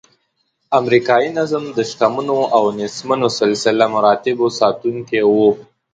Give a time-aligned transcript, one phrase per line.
[0.79, 5.35] امریکایي نظم د شتمنو او نیستمنو سلسله مراتبو ساتونکی و.